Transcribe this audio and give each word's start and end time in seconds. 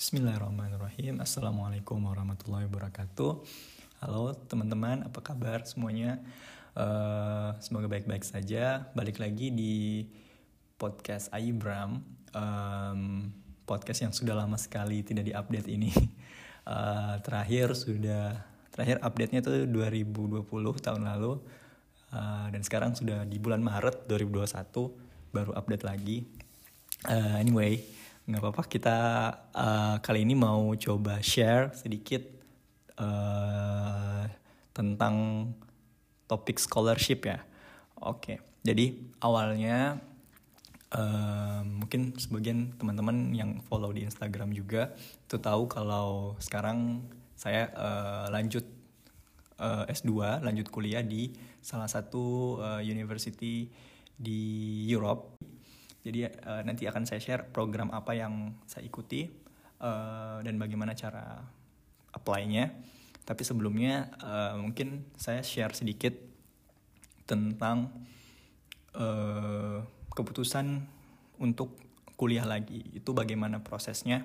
Bismillahirrahmanirrahim. 0.00 1.20
Assalamualaikum 1.20 2.00
warahmatullahi 2.00 2.64
wabarakatuh. 2.72 3.44
Halo 4.00 4.32
teman-teman, 4.48 5.04
apa 5.04 5.20
kabar 5.20 5.68
semuanya? 5.68 6.16
Uh, 6.72 7.52
semoga 7.60 7.84
baik-baik 7.84 8.24
saja. 8.24 8.88
Balik 8.96 9.20
lagi 9.20 9.52
di 9.52 10.08
podcast 10.80 11.28
Aibram. 11.36 12.00
Um, 12.32 13.28
Podcast 13.68 14.00
yang 14.00 14.16
sudah 14.16 14.40
lama 14.40 14.56
sekali 14.56 15.04
tidak 15.04 15.28
diupdate 15.28 15.68
ini. 15.68 15.92
Uh, 16.64 17.20
Terakhir 17.28 17.76
sudah 17.76 18.40
Terakhir 18.72 19.04
update-nya 19.04 19.44
tuh 19.44 19.68
2020 19.68 20.48
tahun 20.80 21.04
lalu. 21.12 21.44
Uh, 22.08 22.48
Dan 22.48 22.64
sekarang 22.64 22.96
sudah 22.96 23.28
di 23.28 23.36
bulan 23.36 23.60
Maret 23.60 24.08
2021 24.08 24.48
Baru 25.28 25.52
update 25.52 25.84
lagi. 25.84 26.24
Uh, 27.04 27.36
Anyway 27.36 27.99
nggak 28.28 28.40
apa-apa 28.40 28.62
kita 28.68 28.98
uh, 29.54 29.96
kali 30.04 30.22
ini 30.22 30.36
mau 30.36 30.72
coba 30.76 31.18
share 31.24 31.72
sedikit 31.72 32.20
uh, 33.00 34.24
tentang 34.70 35.48
topik 36.30 36.60
scholarship 36.60 37.26
ya. 37.26 37.42
Oke, 38.00 38.40
jadi 38.64 38.96
awalnya 39.20 40.00
uh, 40.94 41.60
mungkin 41.66 42.14
sebagian 42.16 42.76
teman-teman 42.78 43.34
yang 43.34 43.60
follow 43.66 43.90
di 43.90 44.06
Instagram 44.06 44.54
juga 44.54 44.94
itu 45.26 45.36
tahu 45.36 45.66
kalau 45.66 46.38
sekarang 46.38 47.04
saya 47.34 47.72
uh, 47.72 48.26
lanjut 48.28 48.64
uh, 49.60 49.84
S2, 49.88 50.40
lanjut 50.44 50.68
kuliah 50.68 51.04
di 51.04 51.32
salah 51.60 51.88
satu 51.88 52.56
uh, 52.60 52.80
university 52.84 53.68
di 54.20 54.40
Europe 54.88 55.40
jadi 56.00 56.32
uh, 56.32 56.62
nanti 56.64 56.88
akan 56.88 57.04
saya 57.04 57.20
share 57.20 57.44
program 57.52 57.92
apa 57.92 58.16
yang 58.16 58.56
saya 58.64 58.88
ikuti 58.88 59.28
uh, 59.84 60.40
dan 60.40 60.56
bagaimana 60.56 60.96
cara 60.96 61.44
apply-nya. 62.16 62.72
Tapi 63.20 63.42
sebelumnya 63.44 64.08
uh, 64.24 64.56
mungkin 64.56 65.12
saya 65.14 65.44
share 65.44 65.76
sedikit 65.76 66.16
tentang 67.28 67.92
uh, 68.96 69.84
keputusan 70.10 70.82
untuk 71.38 71.76
kuliah 72.16 72.48
lagi. 72.48 72.80
Itu 72.96 73.12
bagaimana 73.12 73.60
prosesnya 73.60 74.24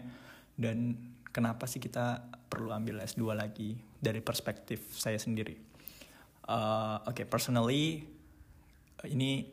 dan 0.55 0.95
kenapa 1.35 1.67
sih 1.67 1.83
kita 1.83 2.31
perlu 2.47 2.71
ambil 2.71 3.03
S2 3.03 3.35
lagi 3.35 3.75
dari 3.99 4.23
perspektif 4.23 4.95
saya 4.95 5.19
sendiri. 5.19 5.59
Uh, 6.47 7.03
Oke, 7.03 7.23
okay, 7.23 7.25
personally 7.27 8.07
ini 9.11 9.43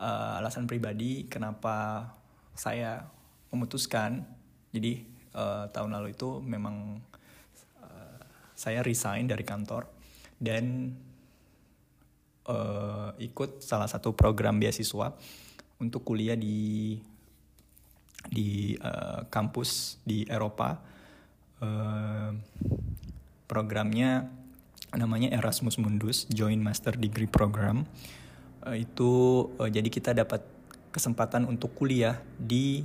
uh, 0.00 0.38
alasan 0.40 0.68
pribadi 0.68 1.28
kenapa 1.28 2.08
saya 2.56 3.04
memutuskan. 3.52 4.24
Jadi 4.72 5.04
uh, 5.36 5.68
tahun 5.72 5.96
lalu 5.96 6.16
itu 6.16 6.40
memang 6.42 7.00
uh, 7.80 8.18
saya 8.56 8.80
resign 8.84 9.28
dari 9.28 9.44
kantor 9.44 9.88
dan 10.36 10.92
uh, 12.48 13.16
ikut 13.16 13.64
salah 13.64 13.88
satu 13.88 14.12
program 14.12 14.60
beasiswa 14.60 15.16
untuk 15.80 16.04
kuliah 16.04 16.36
di 16.36 16.96
di 18.26 18.74
uh, 18.80 19.24
kampus 19.30 20.02
di 20.02 20.26
Eropa. 20.26 20.82
Uh, 21.56 22.36
programnya 23.48 24.28
namanya 24.92 25.32
Erasmus 25.32 25.78
Mundus 25.80 26.26
Joint 26.28 26.60
Master 26.60 26.98
Degree 26.98 27.30
Program 27.30 27.86
itu 28.74 29.46
uh, 29.60 29.70
jadi 29.70 29.86
kita 29.86 30.10
dapat 30.16 30.42
kesempatan 30.90 31.46
untuk 31.46 31.76
kuliah 31.76 32.18
di 32.34 32.82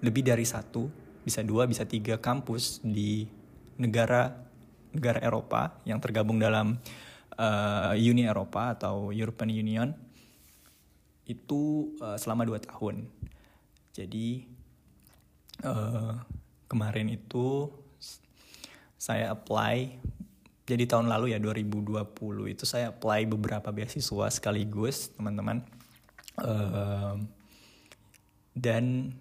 lebih 0.00 0.24
dari 0.24 0.46
satu 0.46 0.88
bisa 1.26 1.42
dua 1.42 1.66
bisa 1.66 1.82
tiga 1.84 2.16
kampus 2.22 2.80
di 2.80 3.26
negara 3.76 4.46
negara 4.96 5.20
Eropa 5.20 5.76
yang 5.84 6.00
tergabung 6.00 6.40
dalam 6.40 6.80
uh, 7.36 7.92
Uni 7.92 8.24
Eropa 8.24 8.72
atau 8.72 9.12
European 9.12 9.52
Union. 9.52 9.88
Itu 11.26 11.92
uh, 12.00 12.16
selama 12.16 12.48
dua 12.48 12.62
tahun. 12.62 13.04
Jadi 13.92 14.46
uh, 15.66 16.16
kemarin 16.70 17.12
itu 17.12 17.68
saya 18.96 19.34
apply 19.36 20.00
jadi 20.66 20.84
tahun 20.90 21.06
lalu 21.06 21.30
ya 21.30 21.38
2020 21.38 21.94
itu 22.50 22.66
saya 22.66 22.90
apply 22.90 23.30
beberapa 23.30 23.70
beasiswa 23.70 24.26
sekaligus 24.34 25.14
teman-teman. 25.14 25.62
Uh, 26.36 27.22
dan 28.52 29.14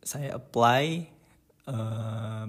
saya 0.00 0.40
apply 0.40 1.12
uh, 1.68 2.48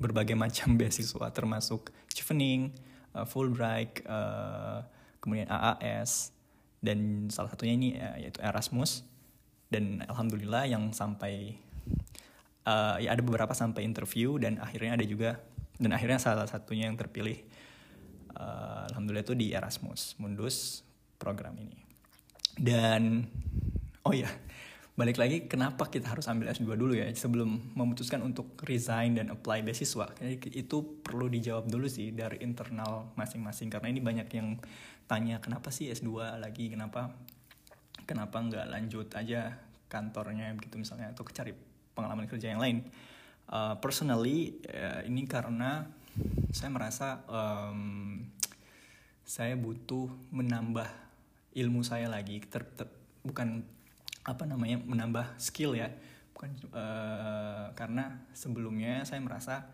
berbagai 0.00 0.32
macam 0.32 0.74
beasiswa 0.80 1.28
termasuk 1.28 1.92
Chevening, 2.08 2.72
uh, 3.12 3.28
Fulbright, 3.28 4.00
uh, 4.08 4.80
kemudian 5.20 5.52
AAS 5.52 6.32
dan 6.80 7.28
salah 7.28 7.52
satunya 7.52 7.76
ini 7.76 7.88
uh, 8.00 8.16
yaitu 8.16 8.40
Erasmus. 8.40 9.04
Dan 9.68 10.00
alhamdulillah 10.08 10.72
yang 10.72 10.88
sampai 10.96 11.60
uh, 12.64 12.96
ya 12.96 13.12
ada 13.12 13.20
beberapa 13.20 13.52
sampai 13.52 13.84
interview 13.84 14.40
dan 14.40 14.56
akhirnya 14.56 14.96
ada 14.96 15.04
juga 15.04 15.36
dan 15.78 15.90
akhirnya 15.90 16.22
salah 16.22 16.46
satunya 16.46 16.86
yang 16.86 16.94
terpilih 16.94 17.42
uh, 18.38 18.86
alhamdulillah 18.90 19.26
itu 19.26 19.34
di 19.34 19.50
Erasmus 19.50 20.14
Mundus 20.22 20.86
program 21.18 21.58
ini. 21.58 21.78
Dan 22.54 23.26
oh 24.06 24.14
ya 24.14 24.30
balik 24.94 25.18
lagi 25.18 25.50
kenapa 25.50 25.90
kita 25.90 26.14
harus 26.14 26.30
ambil 26.30 26.54
S2 26.54 26.78
dulu 26.78 26.94
ya 26.94 27.10
sebelum 27.10 27.74
memutuskan 27.74 28.22
untuk 28.22 28.54
resign 28.62 29.18
dan 29.18 29.34
apply 29.34 29.66
beasiswa. 29.66 30.14
Itu 30.54 31.02
perlu 31.02 31.26
dijawab 31.26 31.66
dulu 31.66 31.90
sih 31.90 32.14
dari 32.14 32.38
internal 32.46 33.10
masing-masing 33.18 33.74
karena 33.74 33.90
ini 33.90 33.98
banyak 33.98 34.28
yang 34.30 34.62
tanya 35.10 35.42
kenapa 35.42 35.74
sih 35.74 35.90
S2 35.90 36.38
lagi? 36.38 36.70
Kenapa 36.70 37.10
kenapa 38.06 38.38
nggak 38.38 38.70
lanjut 38.70 39.10
aja 39.18 39.58
kantornya? 39.90 40.54
Begitu 40.54 40.78
misalnya 40.78 41.10
atau 41.10 41.26
cari 41.26 41.50
pengalaman 41.94 42.30
kerja 42.30 42.54
yang 42.54 42.62
lain 42.62 42.86
uh, 43.50 43.76
personally 43.80 44.60
uh, 44.68 45.04
ini 45.04 45.28
karena 45.28 45.88
saya 46.54 46.70
merasa 46.70 47.08
um, 47.26 48.22
saya 49.24 49.56
butuh 49.58 50.06
menambah 50.30 50.86
ilmu 51.56 51.80
saya 51.82 52.06
lagi 52.06 52.44
ter, 52.44 52.62
ter, 52.76 52.86
bukan 53.24 53.64
apa 54.24 54.44
namanya 54.44 54.80
menambah 54.84 55.36
skill 55.40 55.74
ya. 55.74 55.90
Bukan 56.34 56.50
uh, 56.74 57.72
karena 57.74 58.22
sebelumnya 58.34 59.02
saya 59.06 59.22
merasa 59.22 59.66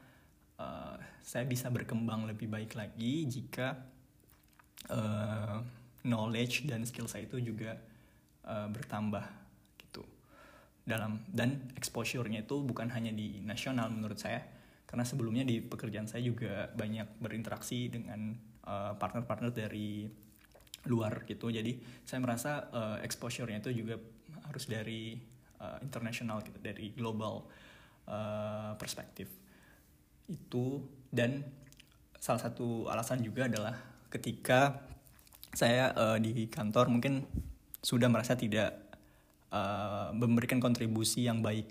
uh, 0.60 0.96
saya 1.20 1.44
bisa 1.44 1.68
berkembang 1.68 2.28
lebih 2.28 2.48
baik 2.48 2.76
lagi 2.76 3.28
jika 3.28 3.80
uh, 4.88 5.60
knowledge 6.04 6.68
dan 6.68 6.84
skill 6.84 7.08
saya 7.08 7.28
itu 7.28 7.40
juga 7.40 7.76
uh, 8.44 8.68
bertambah 8.68 9.39
dalam 10.84 11.22
dan 11.30 11.70
exposure-nya 11.76 12.44
itu 12.48 12.64
bukan 12.64 12.90
hanya 12.90 13.12
di 13.12 13.40
nasional 13.44 13.92
menurut 13.92 14.18
saya 14.18 14.42
karena 14.88 15.06
sebelumnya 15.06 15.46
di 15.46 15.62
pekerjaan 15.62 16.10
saya 16.10 16.26
juga 16.26 16.66
banyak 16.74 17.22
berinteraksi 17.22 17.86
dengan 17.92 18.34
uh, 18.66 18.98
partner-partner 18.98 19.54
dari 19.54 20.10
luar 20.90 21.22
gitu. 21.28 21.52
Jadi 21.52 21.78
saya 22.02 22.18
merasa 22.18 22.66
uh, 22.72 22.98
exposure-nya 23.04 23.62
itu 23.62 23.70
juga 23.84 24.00
harus 24.50 24.66
dari 24.66 25.14
uh, 25.62 25.78
internasional 25.84 26.42
gitu 26.42 26.58
dari 26.58 26.90
global 26.96 27.46
uh, 28.10 28.74
perspektif 28.74 29.30
itu 30.30 30.82
dan 31.10 31.42
salah 32.18 32.38
satu 32.38 32.86
alasan 32.86 33.22
juga 33.22 33.50
adalah 33.50 33.74
ketika 34.10 34.78
saya 35.50 35.90
uh, 35.94 36.18
di 36.18 36.46
kantor 36.46 36.90
mungkin 36.90 37.26
sudah 37.82 38.06
merasa 38.06 38.38
tidak 38.38 38.89
uh, 39.50 40.10
memberikan 40.14 40.58
kontribusi 40.58 41.26
yang 41.26 41.42
baik 41.44 41.70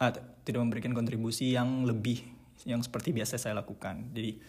uh, 0.00 0.12
tidak 0.44 0.60
memberikan 0.60 0.92
kontribusi 0.96 1.52
yang 1.52 1.84
lebih 1.84 2.24
yang 2.64 2.80
seperti 2.80 3.12
biasa 3.12 3.36
saya 3.36 3.60
lakukan. 3.60 4.14
Jadi 4.14 4.40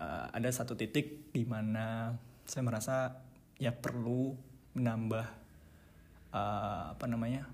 uh, 0.00 0.28
ada 0.32 0.48
satu 0.52 0.76
titik 0.76 1.32
di 1.32 1.44
mana 1.48 2.16
saya 2.44 2.62
merasa 2.64 2.96
ya 3.56 3.72
perlu 3.72 4.36
menambah 4.76 5.26
uh, 6.32 6.84
apa 6.96 7.04
namanya 7.08 7.48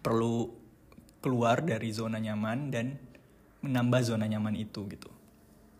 perlu 0.00 0.50
keluar 1.22 1.62
dari 1.62 1.94
zona 1.94 2.18
nyaman 2.18 2.72
dan 2.72 2.98
menambah 3.62 4.00
zona 4.02 4.26
nyaman 4.26 4.58
itu 4.58 4.88
gitu. 4.90 5.10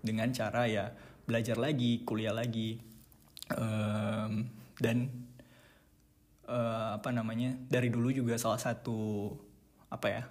Dengan 0.03 0.31
cara 0.31 0.67
ya 0.71 0.95
belajar 1.27 1.59
lagi 1.59 2.03
kuliah 2.03 2.35
lagi 2.35 2.79
um, 3.55 4.47
dan 4.79 5.11
uh, 6.53 7.01
apa 7.01 7.09
namanya 7.09 7.57
dari 7.73 7.89
dulu 7.89 8.13
juga 8.13 8.37
salah 8.37 8.61
satu 8.61 9.33
apa 9.89 10.07
ya 10.13 10.23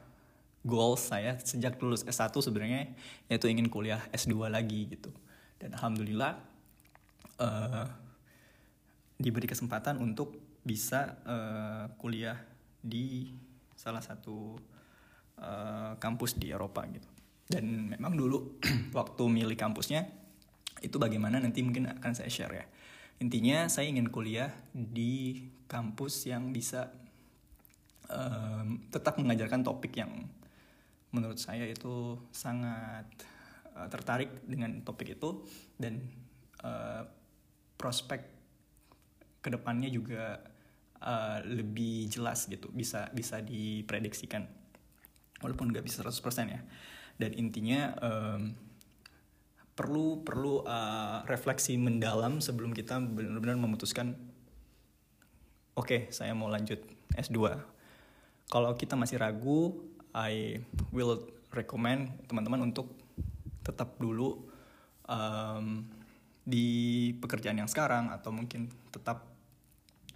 goal 0.61 0.93
saya 0.93 1.41
sejak 1.41 1.81
lulus 1.81 2.05
S1 2.05 2.29
sebenarnya 2.37 2.93
yaitu 3.25 3.49
ingin 3.49 3.65
kuliah 3.65 4.01
S2 4.13 4.45
lagi 4.45 4.93
gitu. 4.93 5.09
Dan 5.57 5.73
alhamdulillah 5.73 6.37
uh, 7.41 7.85
diberi 9.17 9.49
kesempatan 9.49 9.97
untuk 9.97 10.37
bisa 10.61 11.17
uh, 11.25 11.85
kuliah 11.97 12.37
di 12.77 13.33
salah 13.73 14.01
satu 14.01 14.53
uh, 15.41 15.97
kampus 15.97 16.37
di 16.37 16.53
Eropa 16.53 16.85
gitu. 16.93 17.09
Dan 17.49 17.97
memang 17.97 18.13
dulu 18.13 18.61
waktu 18.97 19.23
milih 19.25 19.57
kampusnya 19.57 20.05
itu 20.81 20.97
bagaimana 20.97 21.41
nanti 21.41 21.61
mungkin 21.65 21.89
akan 21.89 22.13
saya 22.13 22.29
share 22.29 22.53
ya 22.53 22.65
intinya 23.21 23.69
saya 23.69 23.85
ingin 23.85 24.09
kuliah 24.09 24.49
di 24.73 25.45
kampus 25.69 26.25
yang 26.25 26.49
bisa 26.49 26.89
um, 28.09 28.81
tetap 28.89 29.21
mengajarkan 29.21 29.61
topik 29.61 29.93
yang 29.93 30.25
menurut 31.13 31.37
saya 31.37 31.69
itu 31.69 32.17
sangat 32.33 33.05
uh, 33.77 33.85
tertarik 33.93 34.41
dengan 34.49 34.81
topik 34.81 35.13
itu 35.21 35.45
dan 35.77 36.01
uh, 36.65 37.05
prospek 37.77 38.25
ke 39.41 39.49
depannya 39.53 39.89
juga 39.93 40.41
uh, 41.01 41.39
lebih 41.45 42.09
jelas 42.09 42.49
gitu 42.49 42.73
bisa 42.73 43.09
bisa 43.13 43.37
diprediksikan. 43.41 44.49
Walaupun 45.41 45.73
nggak 45.73 45.85
bisa 45.85 46.05
100% 46.05 46.53
ya. 46.53 46.61
Dan 47.17 47.33
intinya 47.33 47.93
um, 48.01 48.53
perlu 49.81 50.21
perlu 50.21 50.61
uh, 50.61 51.25
refleksi 51.25 51.73
mendalam 51.81 52.37
sebelum 52.37 52.69
kita 52.69 53.01
benar-benar 53.01 53.57
memutuskan 53.57 54.13
oke 55.73 55.89
okay, 55.89 56.01
saya 56.13 56.37
mau 56.37 56.53
lanjut 56.53 56.77
S2 57.17 57.57
kalau 58.45 58.77
kita 58.77 58.93
masih 58.93 59.17
ragu 59.17 59.73
I 60.13 60.61
will 60.93 61.25
recommend 61.49 62.13
teman-teman 62.29 62.69
untuk 62.69 62.93
tetap 63.65 63.97
dulu 63.97 64.45
um, 65.09 65.87
di 66.41 66.67
pekerjaan 67.21 67.57
yang 67.57 67.69
sekarang 67.69 68.09
atau 68.09 68.33
mungkin 68.33 68.69
tetap 68.89 69.29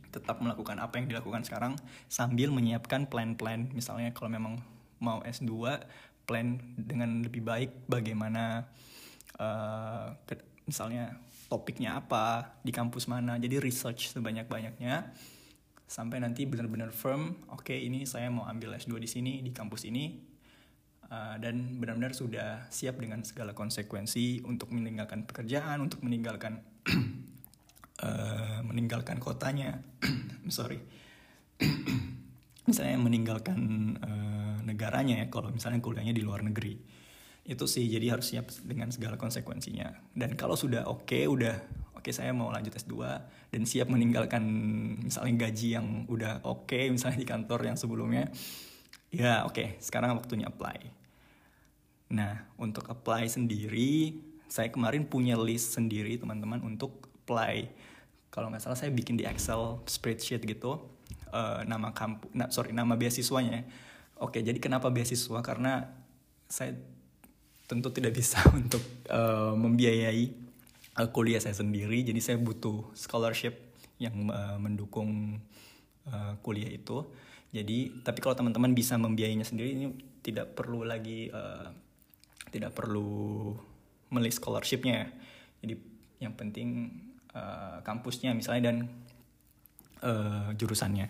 tetap 0.09 0.39
melakukan 0.39 0.79
apa 0.79 0.95
yang 0.95 1.11
dilakukan 1.11 1.43
sekarang 1.43 1.75
sambil 2.07 2.47
menyiapkan 2.55 3.11
plan-plan. 3.11 3.67
Misalnya 3.75 4.15
kalau 4.15 4.31
memang 4.31 4.63
mau 5.03 5.19
S2 5.27 5.51
plan 6.23 6.55
dengan 6.79 7.19
lebih 7.21 7.43
baik 7.43 7.85
bagaimana 7.91 8.71
uh, 9.39 10.15
misalnya 10.65 11.21
topiknya 11.45 12.01
apa 12.01 12.57
di 12.65 12.73
kampus 12.73 13.05
mana 13.05 13.37
jadi 13.37 13.61
research 13.61 14.09
sebanyak 14.11 14.49
banyaknya 14.49 15.13
sampai 15.85 16.17
nanti 16.17 16.49
benar-benar 16.49 16.89
firm 16.89 17.45
oke 17.53 17.69
okay, 17.69 17.85
ini 17.85 18.09
saya 18.09 18.33
mau 18.33 18.49
ambil 18.49 18.73
S2 18.73 18.97
di 18.97 19.09
sini 19.09 19.33
di 19.45 19.53
kampus 19.53 19.85
ini 19.85 20.35
uh, 21.09 21.35
dan 21.37 21.77
benar-benar 21.77 22.13
sudah 22.17 22.65
siap 22.73 22.97
dengan 22.97 23.21
segala 23.21 23.53
konsekuensi 23.53 24.45
untuk 24.45 24.73
meninggalkan 24.73 25.25
pekerjaan 25.27 25.81
untuk 25.81 26.01
meninggalkan 26.01 26.61
uh, 28.01 28.59
meninggalkan 28.69 29.21
kotanya. 29.21 29.81
Sorry. 30.49 30.79
Misalnya 32.69 32.97
meninggalkan 32.97 33.59
uh, 34.01 34.57
negaranya 34.65 35.21
ya 35.21 35.29
kalau 35.29 35.53
misalnya 35.53 35.77
kuliahnya 35.85 36.17
di 36.17 36.25
luar 36.25 36.41
negeri 36.41 36.73
itu 37.45 37.65
sih 37.69 37.85
jadi 37.85 38.17
harus 38.17 38.33
siap 38.33 38.49
dengan 38.65 38.89
segala 38.89 39.21
konsekuensinya. 39.21 39.93
Dan 40.17 40.33
kalau 40.33 40.57
sudah 40.57 40.89
oke 40.89 41.05
okay, 41.05 41.29
udah 41.29 41.53
oke 41.93 42.01
okay, 42.01 42.13
saya 42.13 42.33
mau 42.33 42.49
lanjut 42.49 42.73
S2 42.73 42.97
dan 43.53 43.61
siap 43.69 43.87
meninggalkan 43.93 44.41
misalnya 45.05 45.45
gaji 45.45 45.77
yang 45.77 46.09
udah 46.09 46.41
oke 46.41 46.65
okay, 46.65 46.89
misalnya 46.89 47.21
di 47.21 47.29
kantor 47.29 47.69
yang 47.69 47.77
sebelumnya 47.77 48.33
ya 49.13 49.45
oke 49.45 49.61
okay, 49.61 49.67
sekarang 49.77 50.17
waktunya 50.17 50.49
apply. 50.49 50.89
Nah 52.17 52.49
untuk 52.57 52.89
apply 52.89 53.29
sendiri 53.29 54.17
saya 54.49 54.73
kemarin 54.73 55.05
punya 55.05 55.37
list 55.37 55.77
sendiri 55.77 56.17
teman-teman 56.17 56.65
untuk 56.65 57.13
apply. 57.21 57.69
Kalau 58.33 58.49
nggak 58.49 58.65
salah 58.65 58.77
saya 58.77 58.89
bikin 58.89 59.21
di 59.21 59.23
Excel 59.29 59.85
spreadsheet 59.85 60.41
gitu 60.43 60.81
uh, 61.29 61.61
nama 61.69 61.93
kampus 61.93 62.33
nah, 62.33 62.49
sorry 62.49 62.73
nama 62.73 62.97
beasiswanya. 62.97 63.69
Oke 64.17 64.41
jadi 64.41 64.57
kenapa 64.57 64.89
beasiswa? 64.89 65.45
Karena 65.45 65.85
saya 66.49 66.73
tentu 67.65 67.89
tidak 67.93 68.17
bisa 68.17 68.41
untuk 68.59 68.81
uh, 69.09 69.53
membiayai 69.53 70.23
uh, 71.01 71.09
kuliah 71.11 71.41
saya 71.41 71.57
sendiri. 71.57 72.05
Jadi 72.05 72.19
saya 72.21 72.37
butuh 72.37 72.93
scholarship 72.97 73.77
yang 74.01 74.29
uh, 74.29 74.57
mendukung 74.57 75.39
uh, 76.09 76.33
kuliah 76.41 76.69
itu. 76.69 77.05
Jadi 77.55 78.03
tapi 78.03 78.19
kalau 78.19 78.35
teman-teman 78.35 78.75
bisa 78.75 78.99
membiayainya 78.99 79.47
sendiri 79.47 79.71
ini 79.73 79.87
tidak 80.19 80.57
perlu 80.57 80.83
lagi 80.83 81.31
uh, 81.31 81.71
tidak 82.51 82.75
perlu 82.75 83.51
meli 84.11 84.31
scholarshipnya 84.31 85.11
jadi 85.65 85.81
yang 86.21 86.33
penting 86.37 86.93
uh, 87.33 87.81
kampusnya 87.81 88.37
misalnya 88.37 88.69
dan 88.69 88.77
uh, 90.05 90.53
jurusannya. 90.53 91.09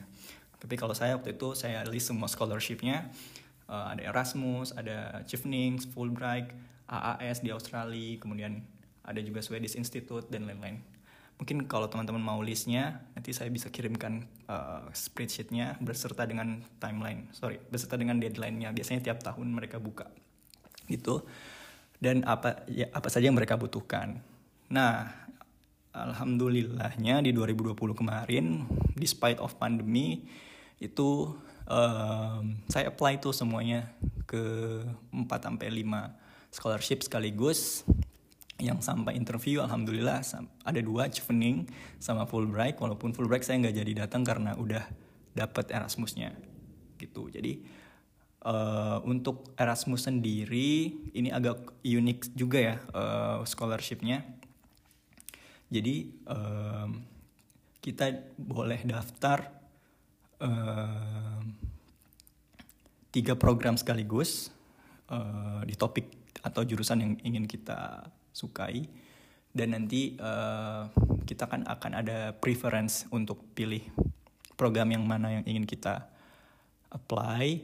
Tapi 0.56 0.76
kalau 0.80 0.96
saya 0.96 1.20
waktu 1.20 1.36
itu 1.36 1.52
saya 1.54 1.84
list 1.84 2.08
semua 2.08 2.32
scholarshipnya 2.32 3.12
uh, 3.70 3.94
ada 3.94 4.02
Erasmus, 4.12 4.74
ada 4.74 5.22
Chevening, 5.26 5.82
Fulbright, 5.82 6.54
AAS 6.86 7.42
di 7.42 7.50
Australia, 7.50 8.18
kemudian 8.22 8.62
ada 9.06 9.22
juga 9.22 9.42
Swedish 9.42 9.78
Institute 9.78 10.30
dan 10.30 10.50
lain-lain. 10.50 10.82
Mungkin 11.36 11.68
kalau 11.68 11.92
teman-teman 11.92 12.24
mau 12.24 12.40
listnya, 12.40 13.04
nanti 13.12 13.36
saya 13.36 13.52
bisa 13.52 13.68
kirimkan 13.68 14.24
uh, 14.48 14.88
spreadsheetnya 14.96 15.76
berserta 15.84 16.24
dengan 16.24 16.64
timeline, 16.80 17.28
sorry, 17.36 17.60
berserta 17.68 18.00
dengan 18.00 18.16
deadline-nya. 18.24 18.72
Biasanya 18.72 19.04
tiap 19.04 19.20
tahun 19.20 19.52
mereka 19.52 19.84
buka, 19.84 20.08
gitu. 20.88 21.28
Dan 22.00 22.24
apa 22.24 22.64
ya 22.72 22.88
apa 22.96 23.12
saja 23.12 23.28
yang 23.28 23.36
mereka 23.36 23.60
butuhkan. 23.60 24.24
Nah, 24.72 25.12
alhamdulillahnya 25.92 27.20
di 27.20 27.36
2020 27.36 27.76
kemarin, 28.00 28.64
despite 28.96 29.44
of 29.44 29.60
pandemi, 29.60 30.24
itu 30.80 31.36
um, 31.70 32.58
saya 32.70 32.90
apply 32.90 33.22
tuh 33.22 33.34
semuanya 33.34 33.90
ke 34.26 34.82
4 35.14 35.26
sampai 35.26 35.68
5 35.70 36.56
scholarship 36.56 37.04
sekaligus. 37.06 37.84
Yang 38.56 38.88
sampai 38.88 39.20
interview 39.20 39.60
alhamdulillah 39.60 40.24
ada 40.64 40.80
dua 40.80 41.12
Chevening 41.12 41.68
sama 42.00 42.24
Fulbright. 42.24 42.80
Walaupun 42.80 43.12
Fulbright 43.12 43.44
saya 43.44 43.60
nggak 43.60 43.76
jadi 43.84 43.92
datang 44.08 44.24
karena 44.24 44.56
udah 44.56 44.88
dapat 45.36 45.76
Erasmusnya 45.76 46.32
gitu. 46.96 47.28
Jadi 47.28 47.60
uh, 48.48 49.04
untuk 49.04 49.52
Erasmus 49.60 50.08
sendiri 50.08 50.96
ini 51.12 51.30
agak 51.36 51.84
unik 51.84 52.32
juga 52.32 52.60
ya 52.64 52.76
uh, 52.96 53.44
scholarshipnya. 53.44 54.24
Jadi 55.68 56.16
um, 56.30 57.04
kita 57.84 58.32
boleh 58.40 58.88
daftar 58.88 59.52
uh, 60.40 61.25
tiga 63.16 63.40
program 63.40 63.80
sekaligus 63.80 64.52
uh, 65.08 65.64
di 65.64 65.80
topik 65.80 66.12
atau 66.44 66.68
jurusan 66.68 67.00
yang 67.00 67.14
ingin 67.24 67.48
kita 67.48 68.12
sukai. 68.36 68.92
Dan 69.56 69.72
nanti 69.72 70.20
uh, 70.20 70.92
kita 71.24 71.48
kan 71.48 71.64
akan 71.64 71.92
ada 71.96 72.36
preference 72.36 73.08
untuk 73.08 73.40
pilih 73.56 73.80
program 74.60 74.92
yang 74.92 75.08
mana 75.08 75.40
yang 75.40 75.48
ingin 75.48 75.64
kita 75.64 76.12
apply. 76.92 77.64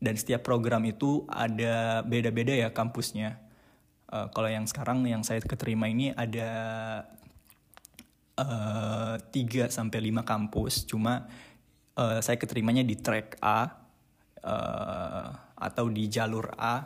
Dan 0.00 0.16
setiap 0.16 0.40
program 0.40 0.88
itu 0.88 1.28
ada 1.28 2.00
beda-beda 2.00 2.56
ya 2.56 2.72
kampusnya. 2.72 3.36
Uh, 4.08 4.32
kalau 4.32 4.48
yang 4.48 4.64
sekarang 4.64 5.04
yang 5.04 5.20
saya 5.20 5.44
keterima 5.44 5.84
ini 5.92 6.16
ada 6.16 6.48
tiga 9.34 9.66
sampai 9.66 9.98
lima 9.98 10.22
kampus. 10.22 10.86
Cuma 10.86 11.26
uh, 11.98 12.22
saya 12.22 12.38
keterimanya 12.38 12.86
di 12.86 12.94
track 12.94 13.36
A 13.42 13.87
uh, 14.42 15.28
atau 15.58 15.86
di 15.90 16.06
jalur 16.06 16.54
A 16.54 16.84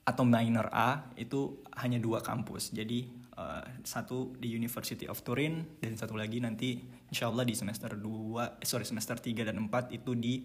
atau 0.00 0.24
minor 0.26 0.72
A 0.74 1.12
itu 1.14 1.62
hanya 1.78 2.02
dua 2.02 2.18
kampus. 2.24 2.74
Jadi 2.74 3.06
uh, 3.38 3.62
satu 3.86 4.34
di 4.34 4.50
University 4.52 5.06
of 5.06 5.22
Turin 5.22 5.78
dan 5.78 5.94
satu 5.94 6.18
lagi 6.18 6.42
nanti 6.42 6.82
insya 7.10 7.30
Allah 7.30 7.46
di 7.46 7.54
semester 7.54 7.94
2, 7.94 8.62
eh, 8.62 8.66
sorry 8.66 8.86
semester 8.86 9.18
3 9.18 9.46
dan 9.46 9.56
4 9.70 9.94
itu 9.94 10.12
di 10.18 10.42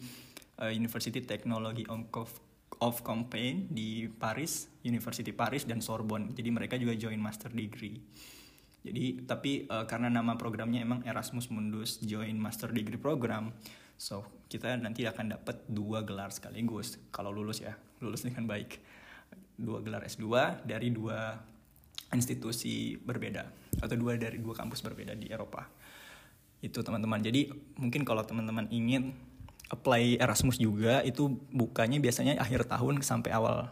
uh, 0.61 0.71
University 0.71 1.21
Technology 1.25 1.85
of, 1.89 2.29
of 2.81 2.95
Campaign 3.01 3.69
di 3.69 4.05
Paris, 4.09 4.69
University 4.85 5.33
Paris 5.33 5.65
dan 5.65 5.81
Sorbonne. 5.81 6.33
Jadi 6.33 6.49
mereka 6.53 6.75
juga 6.77 6.93
join 6.93 7.17
master 7.17 7.49
degree. 7.49 7.97
Jadi 8.85 9.25
tapi 9.25 9.65
uh, 9.65 9.89
karena 9.89 10.13
nama 10.13 10.37
programnya 10.37 10.85
emang 10.85 11.01
Erasmus 11.09 11.49
Mundus 11.49 11.97
Join 12.05 12.37
Master 12.37 12.69
Degree 12.69 13.01
Program, 13.01 13.49
So 13.95 14.45
kita 14.51 14.75
nanti 14.75 15.07
akan 15.07 15.39
dapat 15.39 15.63
dua 15.71 16.03
gelar 16.03 16.29
sekaligus 16.31 16.99
kalau 17.09 17.31
lulus 17.31 17.63
ya, 17.63 17.75
lulus 18.03 18.27
dengan 18.27 18.45
baik. 18.47 18.79
Dua 19.55 19.79
gelar 19.79 20.03
S2 20.03 20.27
dari 20.67 20.91
dua 20.91 21.39
institusi 22.11 22.99
berbeda 22.99 23.47
atau 23.79 23.95
dua 23.95 24.19
dari 24.19 24.37
dua 24.39 24.55
kampus 24.55 24.83
berbeda 24.83 25.15
di 25.15 25.31
Eropa. 25.31 25.63
Itu 26.59 26.83
teman-teman. 26.83 27.23
Jadi 27.23 27.51
mungkin 27.79 28.03
kalau 28.03 28.23
teman-teman 28.27 28.67
ingin 28.67 29.15
apply 29.71 30.21
Erasmus 30.21 30.61
juga 30.61 31.01
itu 31.01 31.39
bukanya 31.49 31.97
biasanya 31.97 32.37
akhir 32.37 32.69
tahun 32.69 33.01
sampai 33.01 33.31
awal 33.33 33.71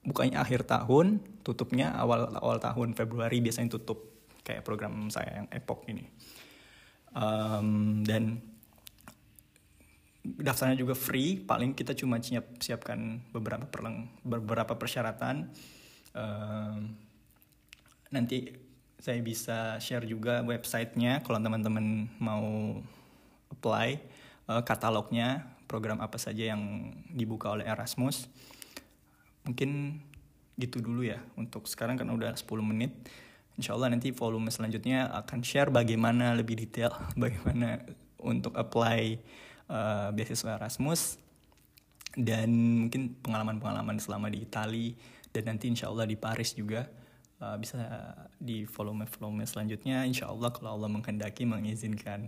bukanya 0.00 0.40
akhir 0.40 0.64
tahun, 0.64 1.20
tutupnya 1.44 1.92
awal 1.92 2.32
awal 2.40 2.56
tahun 2.56 2.96
Februari 2.96 3.44
biasanya 3.44 3.76
tutup 3.76 4.10
kayak 4.40 4.64
program 4.64 5.12
saya 5.12 5.44
yang 5.44 5.48
Epoch 5.52 5.84
ini. 5.90 6.08
Um, 7.10 8.00
dan 8.06 8.38
daftarnya 10.24 10.76
juga 10.76 10.92
free. 10.92 11.40
Paling 11.40 11.72
kita 11.72 11.96
cuma 11.96 12.20
siap 12.20 12.60
siapkan 12.60 13.20
beberapa 13.32 13.64
perleng 13.68 14.08
beberapa 14.24 14.76
persyaratan. 14.76 15.48
Um, 16.12 16.96
nanti 18.10 18.52
saya 19.00 19.20
bisa 19.24 19.80
share 19.80 20.04
juga 20.04 20.44
websitenya 20.44 21.24
kalau 21.24 21.40
teman-teman 21.40 22.10
mau 22.20 22.76
apply 23.48 23.96
uh, 24.50 24.60
katalognya 24.60 25.48
program 25.64 26.02
apa 26.02 26.20
saja 26.20 26.52
yang 26.52 26.92
dibuka 27.08 27.48
oleh 27.54 27.64
Erasmus. 27.64 28.28
Mungkin 29.48 30.02
gitu 30.60 30.84
dulu 30.84 31.06
ya 31.06 31.16
untuk 31.40 31.64
sekarang 31.64 31.96
kan 31.96 32.10
udah 32.12 32.36
10 32.36 32.44
menit. 32.60 32.92
Insya 33.56 33.76
Allah 33.76 33.92
nanti 33.92 34.12
volume 34.12 34.52
selanjutnya 34.52 35.08
akan 35.24 35.40
share 35.40 35.72
bagaimana 35.72 36.36
lebih 36.36 36.60
detail 36.60 36.92
bagaimana 37.22 37.80
untuk 38.20 38.52
apply 38.52 39.16
uh, 39.70 40.10
beasiswa 40.10 40.58
Erasmus 40.58 41.16
dan 42.18 42.50
mungkin 42.86 43.14
pengalaman-pengalaman 43.22 44.02
selama 44.02 44.26
di 44.26 44.42
Italia 44.42 44.92
dan 45.30 45.54
nanti 45.54 45.70
insya 45.70 45.86
Allah 45.86 46.10
di 46.10 46.18
Paris 46.18 46.58
juga 46.58 46.90
uh, 47.38 47.56
bisa 47.56 47.78
di 48.36 48.66
volume-volume 48.66 49.46
selanjutnya. 49.46 50.02
Insya 50.02 50.26
Allah 50.26 50.50
kalau 50.50 50.74
Allah 50.74 50.90
menghendaki 50.90 51.46
mengizinkan 51.46 52.26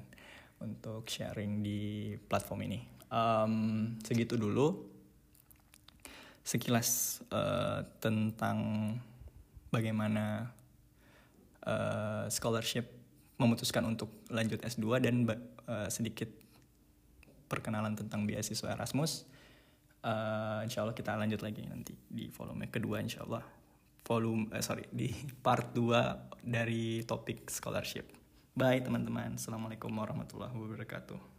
untuk 0.63 1.11
sharing 1.11 1.67
di 1.67 2.15
platform 2.31 2.71
ini. 2.71 2.81
Um, 3.11 3.99
segitu 4.07 4.39
dulu. 4.39 4.89
Sekilas 6.43 7.23
uh, 7.31 7.87
tentang 8.03 8.59
bagaimana 9.71 10.51
uh, 11.67 12.27
scholarship 12.27 12.91
memutuskan 13.39 13.83
untuk 13.87 14.27
lanjut 14.31 14.59
S2 14.63 14.87
dan 15.03 15.23
uh, 15.27 15.87
sedikit 15.91 16.42
perkenalan 17.53 17.93
tentang 17.93 18.25
beasiswa 18.25 18.73
Erasmus. 18.73 19.29
Uh, 20.01 20.65
insya 20.65 20.83
Allah 20.83 20.97
kita 20.97 21.15
lanjut 21.15 21.45
lagi 21.45 21.63
nanti 21.69 21.93
di 22.09 22.33
volume 22.33 22.73
kedua 22.73 23.05
insya 23.05 23.29
Allah. 23.29 23.45
Volume, 24.03 24.49
uh, 24.49 24.65
sorry, 24.65 24.89
di 24.89 25.13
part 25.45 25.77
2 25.77 26.41
dari 26.41 27.05
topik 27.05 27.53
scholarship. 27.53 28.09
Bye 28.57 28.81
teman-teman. 28.81 29.37
Assalamualaikum 29.37 29.93
warahmatullahi 29.93 30.57
wabarakatuh. 30.57 31.32